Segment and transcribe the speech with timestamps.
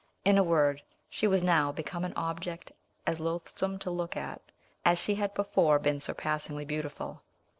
[0.25, 0.81] In a word,
[1.11, 2.71] she was now become an object
[3.05, 4.41] as loathsome to look at
[4.83, 7.21] as she had before been surpassingly beautiful.